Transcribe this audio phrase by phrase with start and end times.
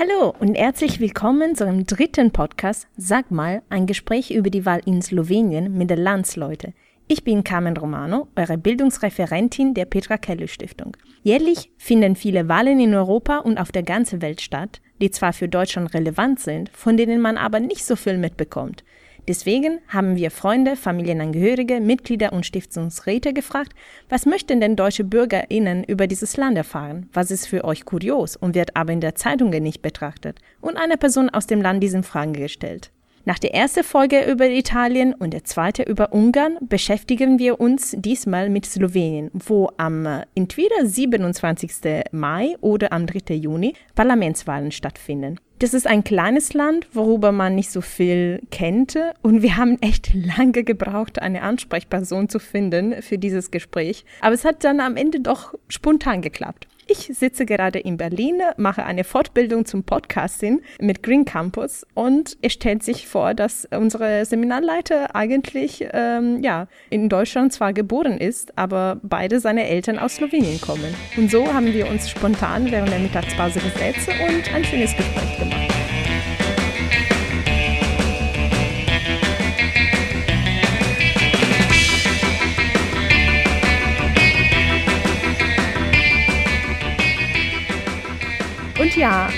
[0.00, 4.80] Hallo und herzlich willkommen zu einem dritten Podcast Sag mal, ein Gespräch über die Wahl
[4.86, 6.72] in Slowenien mit den Landsleute.
[7.06, 10.96] Ich bin Carmen Romano, eure Bildungsreferentin der Petra Kelly Stiftung.
[11.22, 15.50] Jährlich finden viele Wahlen in Europa und auf der ganzen Welt statt, die zwar für
[15.50, 18.84] Deutschland relevant sind, von denen man aber nicht so viel mitbekommt.
[19.30, 23.74] Deswegen haben wir Freunde, Familienangehörige, Mitglieder und Stiftungsräte gefragt,
[24.08, 27.08] was möchten denn deutsche BürgerInnen über dieses Land erfahren?
[27.12, 30.40] Was ist für euch kurios und wird aber in der Zeitungen nicht betrachtet?
[30.60, 32.90] Und eine Person aus dem Land diesen Fragen gestellt.
[33.24, 38.50] Nach der ersten Folge über Italien und der zweiten über Ungarn beschäftigen wir uns diesmal
[38.50, 41.70] mit Slowenien, wo am äh, entweder 27.
[42.10, 43.34] Mai oder am 3.
[43.34, 45.38] Juni Parlamentswahlen stattfinden.
[45.60, 48.98] Das ist ein kleines Land, worüber man nicht so viel kennt.
[49.20, 54.06] Und wir haben echt lange gebraucht, eine Ansprechperson zu finden für dieses Gespräch.
[54.22, 56.66] Aber es hat dann am Ende doch spontan geklappt.
[56.92, 62.54] Ich sitze gerade in Berlin, mache eine Fortbildung zum Podcasting mit Green Campus und es
[62.54, 68.98] stellt sich vor, dass unsere Seminarleiter eigentlich ähm, ja, in Deutschland zwar geboren ist, aber
[69.04, 70.92] beide seine Eltern aus Slowenien kommen.
[71.16, 75.59] Und so haben wir uns spontan während der Mittagspause gesetzt und ein schönes Gespräch gemacht.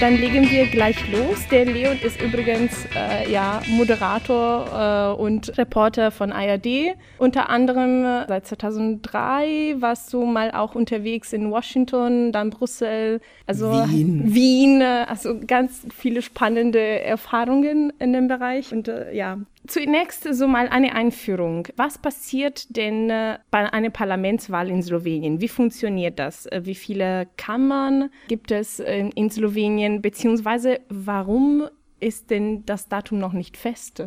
[0.02, 1.46] Dann legen wir gleich los.
[1.52, 6.96] Der Leon ist übrigens äh, ja, Moderator äh, und Reporter von ARD.
[7.18, 13.70] Unter anderem äh, seit 2003 warst du mal auch unterwegs in Washington, dann Brüssel, also
[13.70, 14.34] Wien.
[14.34, 18.72] Wien äh, also ganz viele spannende Erfahrungen in dem Bereich.
[18.72, 21.68] Und äh, ja, Zunächst so mal eine Einführung.
[21.76, 25.40] Was passiert denn äh, bei einer Parlamentswahl in Slowenien?
[25.40, 26.46] Wie funktioniert das?
[26.46, 30.02] Äh, wie viele Kammern gibt es in Slowenien?
[30.02, 31.68] Beziehungsweise warum
[32.00, 34.04] ist denn das Datum noch nicht fest?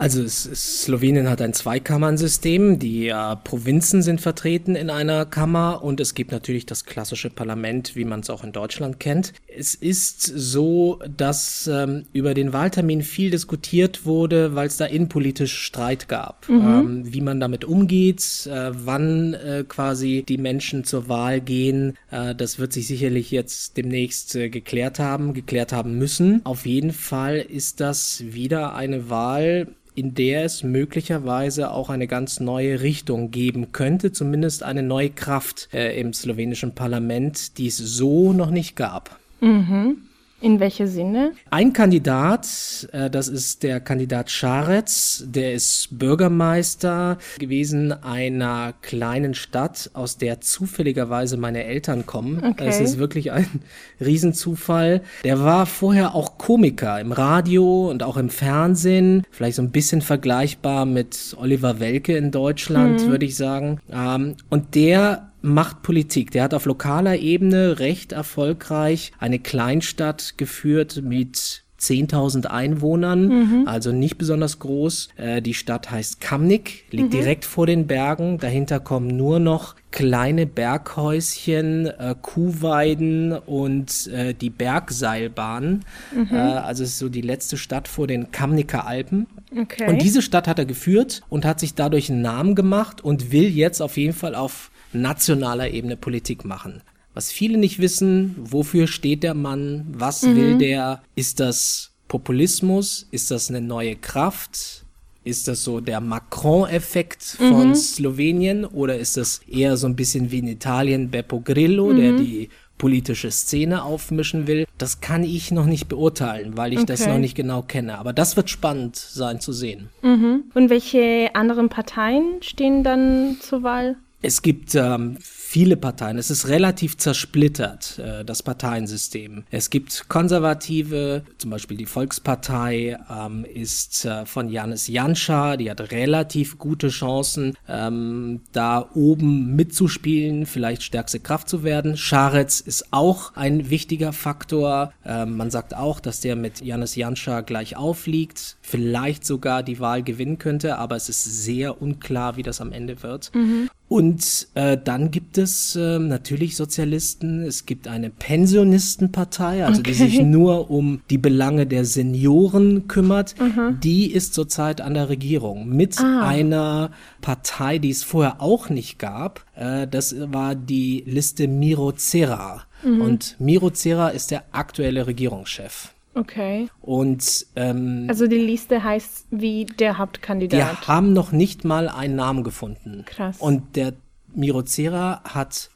[0.00, 2.78] Also es, es, Slowenien hat ein Zweikammernsystem.
[2.78, 7.96] Die äh, Provinzen sind vertreten in einer Kammer und es gibt natürlich das klassische Parlament,
[7.96, 9.34] wie man es auch in Deutschland kennt.
[9.46, 15.52] Es ist so, dass ähm, über den Wahltermin viel diskutiert wurde, weil es da innenpolitisch
[15.54, 16.56] Streit gab, mhm.
[16.56, 21.98] ähm, wie man damit umgeht, äh, wann äh, quasi die Menschen zur Wahl gehen.
[22.10, 26.40] Äh, das wird sich sicherlich jetzt demnächst äh, geklärt haben, geklärt haben müssen.
[26.44, 32.40] Auf jeden Fall ist das wieder eine Wahl, in der es möglicherweise auch eine ganz
[32.40, 38.32] neue Richtung geben könnte, zumindest eine neue Kraft äh, im slowenischen Parlament, die es so
[38.32, 39.18] noch nicht gab.
[39.40, 39.98] Mhm.
[40.42, 41.32] In welche Sinne?
[41.50, 49.90] Ein Kandidat, äh, das ist der Kandidat Scharez, der ist Bürgermeister gewesen einer kleinen Stadt,
[49.92, 52.42] aus der zufälligerweise meine Eltern kommen.
[52.42, 52.66] Okay.
[52.66, 53.46] Es ist wirklich ein
[54.00, 55.02] Riesenzufall.
[55.24, 60.00] Der war vorher auch Komiker im Radio und auch im Fernsehen, vielleicht so ein bisschen
[60.00, 63.10] vergleichbar mit Oliver Welke in Deutschland, mhm.
[63.10, 63.78] würde ich sagen.
[63.92, 66.30] Ähm, und der macht Politik.
[66.30, 73.62] Der hat auf lokaler Ebene recht erfolgreich eine Kleinstadt geführt mit 10.000 Einwohnern, mhm.
[73.66, 75.08] also nicht besonders groß.
[75.16, 77.10] Äh, die Stadt heißt Kamnik, liegt mhm.
[77.10, 78.38] direkt vor den Bergen.
[78.38, 85.84] Dahinter kommen nur noch kleine Berghäuschen, äh, Kuhweiden und äh, die Bergseilbahn.
[86.14, 86.28] Mhm.
[86.30, 89.26] Äh, also es ist so die letzte Stadt vor den Kamniker Alpen.
[89.58, 89.88] Okay.
[89.88, 93.48] Und diese Stadt hat er geführt und hat sich dadurch einen Namen gemacht und will
[93.48, 96.82] jetzt auf jeden Fall auf nationaler Ebene Politik machen.
[97.14, 100.36] Was viele nicht wissen, wofür steht der Mann, was mhm.
[100.36, 104.84] will der, ist das Populismus, ist das eine neue Kraft,
[105.24, 107.74] ist das so der Macron-Effekt von mhm.
[107.74, 111.96] Slowenien oder ist das eher so ein bisschen wie in Italien Beppo Grillo, mhm.
[111.96, 114.66] der die politische Szene aufmischen will?
[114.78, 116.86] Das kann ich noch nicht beurteilen, weil ich okay.
[116.86, 117.98] das noch nicht genau kenne.
[117.98, 119.90] Aber das wird spannend sein zu sehen.
[120.02, 120.44] Mhm.
[120.54, 123.96] Und welche anderen Parteien stehen dann zur Wahl?
[124.22, 126.18] Es gibt ähm, viele Parteien.
[126.18, 129.44] Es ist relativ zersplittert, äh, das Parteiensystem.
[129.50, 135.90] Es gibt Konservative, zum Beispiel die Volkspartei ähm, ist äh, von Janis Janscha, die hat
[135.90, 141.96] relativ gute Chancen, ähm, da oben mitzuspielen, vielleicht stärkste Kraft zu werden.
[141.96, 144.92] Scharez ist auch ein wichtiger Faktor.
[145.06, 150.02] Ähm, man sagt auch, dass der mit Janis Janscha gleich aufliegt, vielleicht sogar die Wahl
[150.02, 153.34] gewinnen könnte, aber es ist sehr unklar, wie das am Ende wird.
[153.34, 153.70] Mhm.
[153.90, 159.90] Und äh, dann gibt es äh, natürlich Sozialisten, es gibt eine Pensionistenpartei, also okay.
[159.90, 163.34] die sich nur um die Belange der Senioren kümmert.
[163.40, 163.80] Mhm.
[163.80, 166.24] Die ist zurzeit an der Regierung mit ah.
[166.24, 169.44] einer Partei, die es vorher auch nicht gab.
[169.56, 172.62] Äh, das war die Liste Miro Cera.
[172.84, 173.00] Mhm.
[173.00, 175.92] Und Miro Cera ist der aktuelle Regierungschef.
[176.14, 176.68] Okay.
[176.80, 180.58] Und ähm, also die Liste heißt wie der Hauptkandidat.
[180.58, 183.04] Wir haben noch nicht mal einen Namen gefunden.
[183.06, 183.38] Krass.
[183.38, 183.94] Und der
[184.34, 185.70] Mirozera hat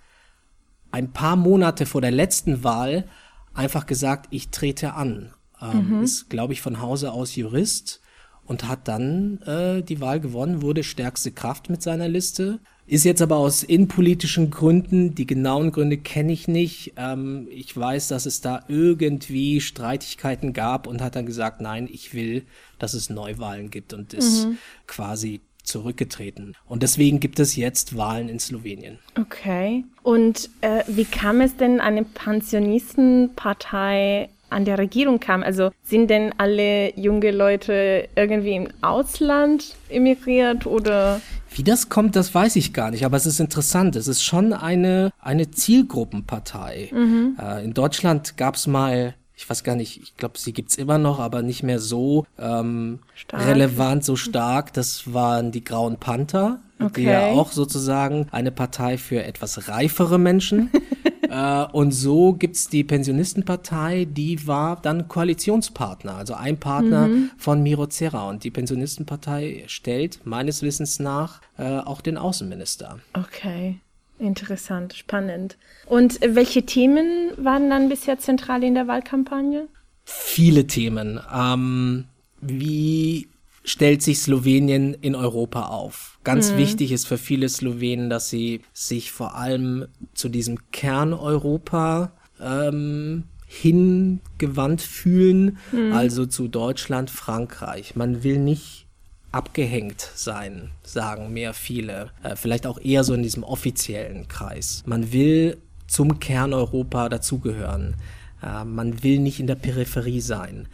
[0.91, 3.07] ein paar Monate vor der letzten Wahl
[3.53, 5.33] einfach gesagt, ich trete an.
[5.61, 6.03] Ähm, mhm.
[6.03, 8.01] Ist, glaube ich, von Hause aus Jurist
[8.45, 12.61] und hat dann äh, die Wahl gewonnen, wurde stärkste Kraft mit seiner Liste.
[12.87, 16.93] Ist jetzt aber aus innenpolitischen Gründen, die genauen Gründe kenne ich nicht.
[16.97, 22.13] Ähm, ich weiß, dass es da irgendwie Streitigkeiten gab und hat dann gesagt, nein, ich
[22.13, 22.43] will,
[22.79, 24.59] dass es Neuwahlen gibt und ist mhm.
[24.87, 26.55] quasi zurückgetreten.
[26.67, 28.99] Und deswegen gibt es jetzt Wahlen in Slowenien.
[29.19, 29.87] Okay.
[30.03, 35.43] Und äh, wie kam es denn eine Pensionistenpartei an der Regierung kam.
[35.43, 41.21] Also sind denn alle junge Leute irgendwie im Ausland emigriert oder?
[41.57, 43.97] Wie das kommt, das weiß ich gar nicht, aber es ist interessant.
[43.97, 46.91] Es ist schon eine, eine Zielgruppenpartei.
[46.93, 47.37] Mhm.
[47.41, 50.99] Äh, in Deutschland gab es mal ich weiß gar nicht, ich glaube, sie gibt's immer
[50.99, 53.01] noch, aber nicht mehr so ähm,
[53.33, 54.73] relevant, so stark.
[54.73, 57.01] Das waren die Grauen Panther, okay.
[57.01, 60.71] die ja auch sozusagen eine Partei für etwas reifere Menschen.
[61.29, 67.31] Äh, und so gibt's die Pensionistenpartei, die war dann Koalitionspartner, also ein Partner mhm.
[67.37, 68.29] von Miro Serra.
[68.29, 72.99] Und die Pensionistenpartei stellt meines Wissens nach äh, auch den Außenminister.
[73.15, 73.81] Okay.
[74.19, 75.59] Interessant, spannend.
[75.87, 79.67] Und welche Themen waren dann bisher zentral in der Wahlkampagne?
[80.05, 81.21] Viele Themen.
[81.35, 82.05] Ähm,
[82.41, 83.29] wie
[83.65, 86.19] stellt sich Slowenien in Europa auf.
[86.23, 86.59] Ganz mhm.
[86.59, 94.83] wichtig ist für viele Slowenen, dass sie sich vor allem zu diesem Kerneuropa ähm, hingewandt
[94.83, 95.93] fühlen, mhm.
[95.93, 97.97] also zu Deutschland, Frankreich.
[97.97, 98.87] Man will nicht
[99.33, 102.11] abgehängt sein, sagen mehr viele.
[102.23, 104.83] Äh, vielleicht auch eher so in diesem offiziellen Kreis.
[104.87, 105.57] Man will
[105.87, 107.97] zum Kerneuropa dazugehören.
[108.43, 110.69] Äh, man will nicht in der Peripherie sein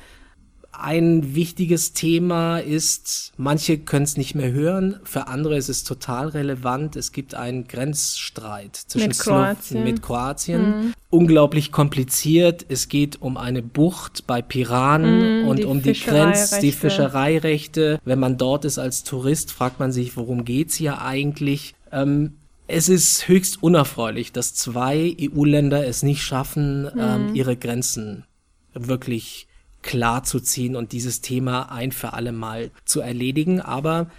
[0.82, 6.28] ein wichtiges Thema ist, manche können es nicht mehr hören, für andere ist es total
[6.28, 6.96] relevant.
[6.96, 9.84] Es gibt einen Grenzstreit zwischen mit Kroatien.
[9.84, 10.62] mit Kroatien.
[10.62, 10.94] Mhm.
[11.10, 12.66] Unglaublich kompliziert.
[12.68, 18.00] Es geht um eine Bucht bei Piran mhm, und die um die Grenz, die Fischereirechte.
[18.04, 21.74] Wenn man dort ist als Tourist, fragt man sich, worum geht's hier eigentlich?
[21.92, 22.36] Ähm,
[22.66, 27.28] es ist höchst unerfreulich, dass zwei EU-Länder es nicht schaffen, ähm, mhm.
[27.28, 28.24] ähm, ihre Grenzen
[28.72, 29.48] wirklich
[29.82, 33.60] klar zu ziehen und dieses Thema ein für alle Mal zu erledigen.
[33.60, 34.10] Aber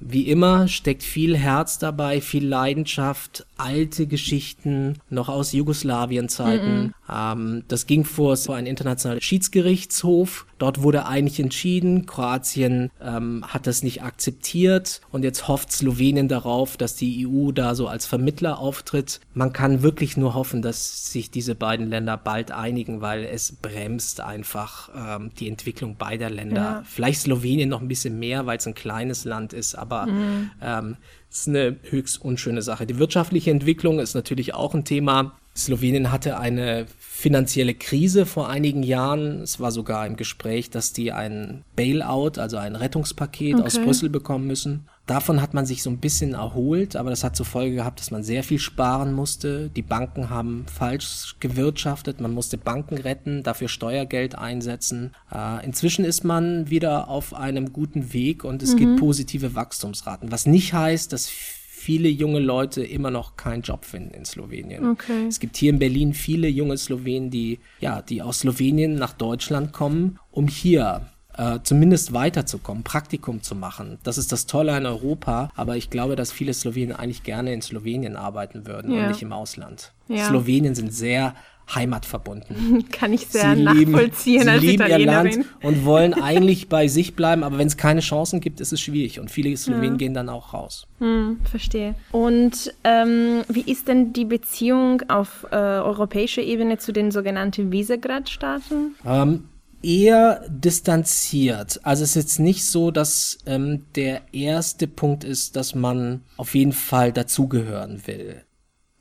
[0.00, 6.78] wie immer steckt viel Herz dabei, viel Leidenschaft, alte Geschichten noch aus Jugoslawien-Zeiten.
[6.82, 7.32] Mm -mm.
[7.32, 10.46] ähm, das ging vor so ein internationaler Schiedsgerichtshof.
[10.58, 16.76] Dort wurde eigentlich entschieden, Kroatien ähm, hat das nicht akzeptiert und jetzt hofft Slowenien darauf,
[16.76, 19.20] dass die EU da so als Vermittler auftritt.
[19.34, 24.20] Man kann wirklich nur hoffen, dass sich diese beiden Länder bald einigen, weil es bremst
[24.20, 26.60] einfach ähm, die Entwicklung beider Länder.
[26.60, 26.82] Ja.
[26.84, 30.50] Vielleicht Slowenien noch ein bisschen mehr, weil es ein kleines Land ist, aber mhm.
[30.62, 30.96] ähm,
[31.30, 32.86] es ist eine höchst unschöne Sache.
[32.86, 35.36] Die wirtschaftliche Entwicklung ist natürlich auch ein Thema.
[35.56, 39.42] Slowenien hatte eine finanzielle Krise vor einigen Jahren.
[39.42, 43.64] Es war sogar im Gespräch, dass die ein Bailout, also ein Rettungspaket okay.
[43.64, 44.88] aus Brüssel bekommen müssen.
[45.08, 48.10] Davon hat man sich so ein bisschen erholt, aber das hat zur Folge gehabt, dass
[48.10, 49.70] man sehr viel sparen musste.
[49.74, 55.14] Die Banken haben falsch gewirtschaftet, man musste Banken retten, dafür Steuergeld einsetzen.
[55.32, 58.76] Äh, inzwischen ist man wieder auf einem guten Weg und es mhm.
[58.76, 64.12] gibt positive Wachstumsraten, was nicht heißt, dass viele junge Leute immer noch keinen Job finden
[64.12, 64.90] in Slowenien.
[64.90, 65.26] Okay.
[65.26, 69.72] Es gibt hier in Berlin viele junge Slowenen, die ja, die aus Slowenien nach Deutschland
[69.72, 71.06] kommen, um hier
[71.38, 73.98] äh, zumindest weiterzukommen, Praktikum zu machen.
[74.02, 77.62] Das ist das Tolle an Europa, aber ich glaube, dass viele Slowenen eigentlich gerne in
[77.62, 79.02] Slowenien arbeiten würden ja.
[79.02, 79.92] und nicht im Ausland.
[80.08, 80.26] Ja.
[80.26, 81.34] Slowenien sind sehr
[81.72, 82.88] heimatverbunden.
[82.90, 86.88] Kann ich sehr sie nachvollziehen lieben, als sie lieben ihr Land und wollen eigentlich bei
[86.88, 89.96] sich bleiben, aber wenn es keine Chancen gibt, ist es schwierig und viele Slowenen ja.
[89.96, 90.86] gehen dann auch raus.
[90.98, 91.94] Hm, verstehe.
[92.10, 98.96] Und ähm, wie ist denn die Beziehung auf äh, europäischer Ebene zu den sogenannten Visegrad-Staaten?
[99.04, 99.44] Ähm,
[99.82, 101.80] eher distanziert.
[101.84, 106.54] Also es ist jetzt nicht so, dass ähm, der erste Punkt ist, dass man auf
[106.54, 108.42] jeden Fall dazugehören will.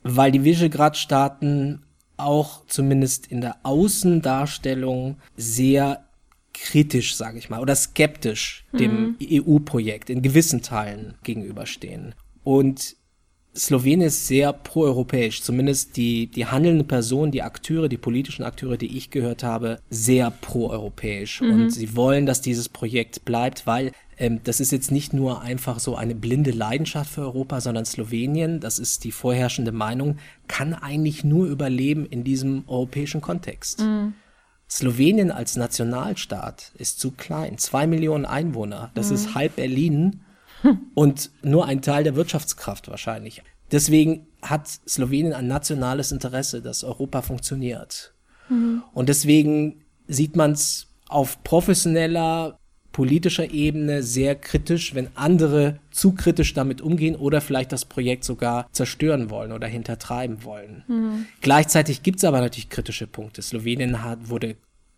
[0.04, 1.84] Weil die Visegrad-Staaten
[2.18, 6.04] auch zumindest in der Außendarstellung sehr
[6.54, 9.44] kritisch, sage ich mal, oder skeptisch dem mhm.
[9.48, 12.16] EU-Projekt in gewissen Teilen gegenüberstehen.
[12.44, 12.97] Und
[13.58, 18.98] Slowenien ist sehr proeuropäisch, zumindest die, die handelnden Personen, die Akteure, die politischen Akteure, die
[18.98, 21.42] ich gehört habe, sehr proeuropäisch.
[21.42, 21.52] Mhm.
[21.52, 25.80] Und sie wollen, dass dieses Projekt bleibt, weil ähm, das ist jetzt nicht nur einfach
[25.80, 31.24] so eine blinde Leidenschaft für Europa, sondern Slowenien, das ist die vorherrschende Meinung, kann eigentlich
[31.24, 33.82] nur überleben in diesem europäischen Kontext.
[33.82, 34.14] Mhm.
[34.70, 37.58] Slowenien als Nationalstaat ist zu klein.
[37.58, 39.16] Zwei Millionen Einwohner, das mhm.
[39.16, 40.22] ist halb Berlin
[40.94, 43.44] und nur ein Teil der Wirtschaftskraft wahrscheinlich.
[43.72, 48.14] Deswegen hat Slowenien ein nationales Interesse, dass Europa funktioniert.
[48.50, 48.84] Mhm.
[48.94, 52.58] Und deswegen sieht man es auf professioneller,
[52.92, 58.68] politischer Ebene sehr kritisch, wenn andere zu kritisch damit umgehen oder vielleicht das Projekt sogar
[58.72, 60.84] zerstören wollen oder hintertreiben wollen.
[60.88, 61.26] Mhm.
[61.42, 63.42] Gleichzeitig gibt es aber natürlich kritische Punkte.
[63.42, 64.56] Slowenien hat, wurde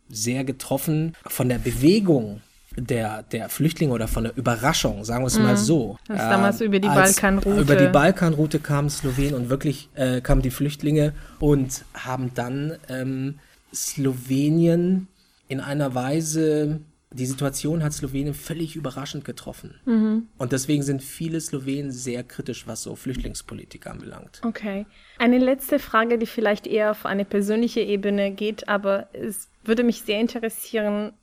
[0.08, 2.42] sehr getroffen von der Bewegung
[2.82, 5.44] der, der Flüchtlinge oder von der Überraschung, sagen wir es mhm.
[5.44, 5.98] mal so.
[6.08, 7.62] Das äh, damals über die Balkanroute.
[7.62, 13.40] Über die Balkanroute kamen Slowenien und wirklich äh, kamen die Flüchtlinge und haben dann ähm,
[13.74, 15.08] Slowenien
[15.48, 16.82] in einer Weise
[17.12, 19.80] die Situation hat Slowenien völlig überraschend getroffen.
[19.86, 20.28] Mhm.
[20.38, 24.42] Und deswegen sind viele Slowenen sehr kritisch, was so Flüchtlingspolitik anbelangt.
[24.46, 24.86] Okay.
[25.18, 30.04] Eine letzte Frage, die vielleicht eher auf eine persönliche Ebene geht, aber es würde mich
[30.04, 31.14] sehr interessieren,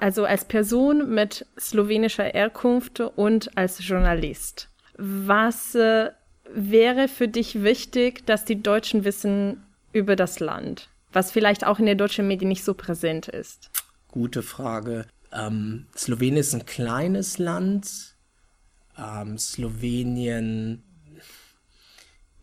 [0.00, 4.68] also als Person mit slowenischer Herkunft und als Journalist.
[4.96, 6.10] Was äh,
[6.52, 9.62] wäre für dich wichtig, dass die Deutschen wissen
[9.92, 13.70] über das Land, was vielleicht auch in den deutschen Medien nicht so präsent ist?
[14.08, 15.06] Gute Frage.
[15.32, 18.16] Ähm, Slowenien ist ein kleines Land.
[18.98, 20.82] Ähm, Slowenien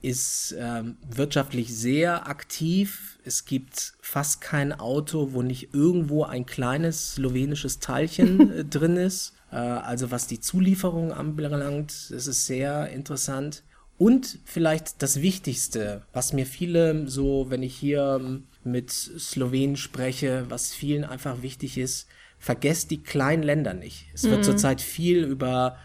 [0.08, 3.20] ist ähm, wirtschaftlich sehr aktiv.
[3.26, 9.34] Es gibt fast kein Auto, wo nicht irgendwo ein kleines slowenisches Teilchen äh, drin ist.
[9.52, 13.64] Äh, also was die Zulieferung anbelangt, das ist sehr interessant.
[13.98, 20.46] Und vielleicht das Wichtigste, was mir viele so, wenn ich hier ähm, mit Slowenen spreche,
[20.48, 22.08] was vielen einfach wichtig ist,
[22.40, 24.06] vergesst die kleinen Länder nicht.
[24.14, 24.44] Es wird mhm.
[24.44, 25.78] zurzeit viel über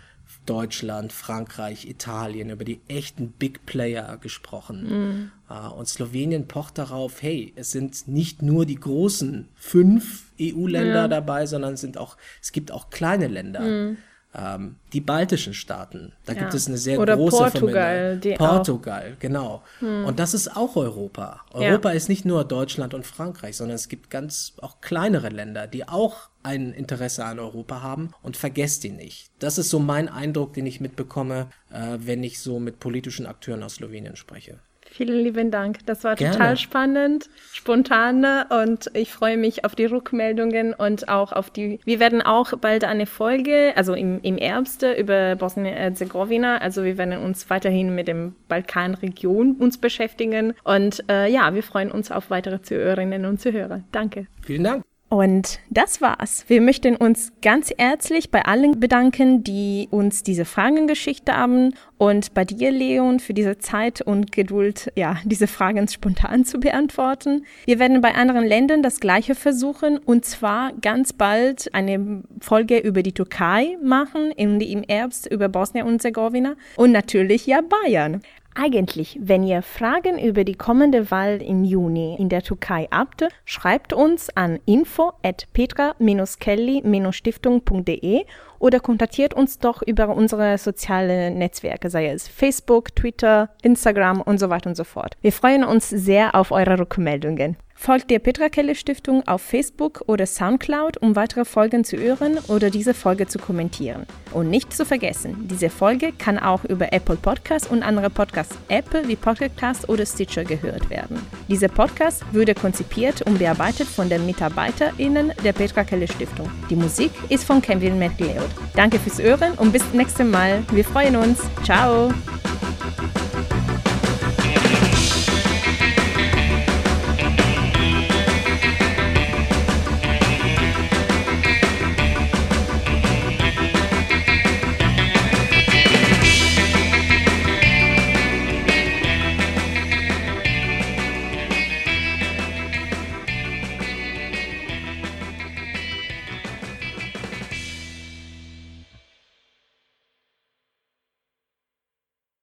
[0.46, 4.88] Deutschland, Frankreich, Italien, über die echten Big Player gesprochen.
[4.88, 5.30] Mhm.
[5.50, 11.08] Uh, und Slowenien pocht darauf, hey, es sind nicht nur die großen fünf EU-Länder ja.
[11.08, 13.60] dabei, sondern es sind auch, es gibt auch kleine Länder.
[13.60, 13.96] Mhm
[14.34, 16.12] ähm, die baltischen Staaten.
[16.24, 16.40] Da ja.
[16.40, 18.20] gibt es eine sehr Oder große Portugal.
[18.38, 19.18] Portugal, auch.
[19.20, 19.62] genau.
[19.80, 20.04] Hm.
[20.06, 21.42] Und das ist auch Europa.
[21.52, 21.96] Europa ja.
[21.96, 26.30] ist nicht nur Deutschland und Frankreich, sondern es gibt ganz auch kleinere Länder, die auch
[26.42, 29.30] ein Interesse an Europa haben und vergesst die nicht.
[29.38, 33.62] Das ist so mein Eindruck, den ich mitbekomme, äh, wenn ich so mit politischen Akteuren
[33.62, 34.58] aus Slowenien spreche.
[34.92, 35.78] Vielen lieben Dank.
[35.86, 36.34] Das war Gerne.
[36.34, 38.26] total spannend, spontan
[38.62, 41.80] und ich freue mich auf die Rückmeldungen und auch auf die.
[41.84, 46.58] Wir werden auch bald eine Folge, also im, im Herbst über Bosnien-Herzegowina.
[46.58, 51.90] Also wir werden uns weiterhin mit dem Balkanregion uns beschäftigen und äh, ja, wir freuen
[51.90, 53.80] uns auf weitere Zuhörerinnen und Zuhörer.
[53.92, 54.26] Danke.
[54.42, 54.91] Vielen Dank.
[55.12, 56.46] Und das war's.
[56.48, 62.32] Wir möchten uns ganz herzlich bei allen bedanken, die uns diese Fragen geschickt haben und
[62.32, 67.44] bei dir, Leon, für diese Zeit und Geduld, ja, diese Fragen spontan zu beantworten.
[67.66, 73.02] Wir werden bei anderen Ländern das Gleiche versuchen und zwar ganz bald eine Folge über
[73.02, 78.22] die Türkei machen, im Herbst über Bosnien und Herzegowina und natürlich ja Bayern.
[78.54, 83.94] Eigentlich, wenn ihr Fragen über die kommende Wahl im Juni in der Türkei habt, schreibt
[83.94, 88.26] uns an info at petra-kelly-stiftung.de
[88.58, 94.50] oder kontaktiert uns doch über unsere sozialen Netzwerke, sei es Facebook, Twitter, Instagram und so
[94.50, 95.16] weiter und so fort.
[95.22, 97.56] Wir freuen uns sehr auf eure Rückmeldungen.
[97.82, 102.70] Folgt der Petra Kelle Stiftung auf Facebook oder Soundcloud, um weitere Folgen zu hören oder
[102.70, 104.06] diese Folge zu kommentieren.
[104.32, 109.16] Und nicht zu vergessen, diese Folge kann auch über Apple Podcasts und andere Podcast-Apps wie
[109.16, 111.18] Podcast oder Stitcher gehört werden.
[111.48, 116.48] Dieser Podcast wurde konzipiert und bearbeitet von den MitarbeiterInnen der Petra Kelle Stiftung.
[116.70, 118.48] Die Musik ist von Kevin McLeod.
[118.76, 120.62] Danke fürs Hören und bis zum nächsten Mal.
[120.70, 121.40] Wir freuen uns.
[121.64, 122.12] Ciao!